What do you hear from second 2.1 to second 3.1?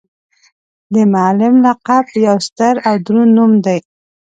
یو ستر او